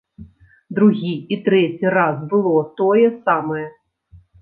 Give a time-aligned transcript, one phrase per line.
[0.77, 3.65] Другі і трэці раз было тое самае.